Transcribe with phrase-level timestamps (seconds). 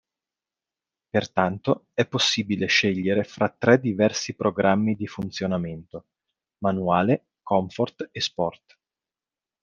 [1.11, 6.07] Pertanto è possibile scegliere fra tre diversi programmi di funzionamento:
[6.63, 8.79] "Manuale", "Comfort" e "Sport".